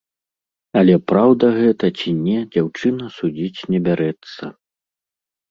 Але 0.79 0.95
праўда 1.11 1.45
гэта 1.59 1.85
ці 1.99 2.09
не, 2.23 2.39
дзяўчына 2.57 3.11
судзіць 3.19 3.61
не 3.75 3.79
бярэцца. 3.91 4.43